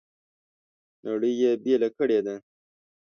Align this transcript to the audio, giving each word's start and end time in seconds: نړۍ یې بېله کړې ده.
نړۍ 1.05 1.31
یې 1.41 1.51
بېله 1.63 1.89
کړې 1.97 2.19
ده. 2.25 2.35